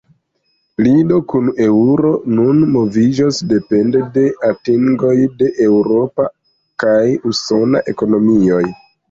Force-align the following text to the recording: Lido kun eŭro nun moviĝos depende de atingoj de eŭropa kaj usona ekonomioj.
Lido 0.85 1.17
kun 1.33 1.49
eŭro 1.65 2.13
nun 2.37 2.63
moviĝos 2.77 3.41
depende 3.51 4.01
de 4.17 4.25
atingoj 4.49 5.13
de 5.43 5.51
eŭropa 5.67 6.27
kaj 6.87 6.97
usona 7.35 7.85
ekonomioj. 7.95 8.65